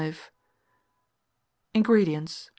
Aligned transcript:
INGREDIENTS. 1.75 2.49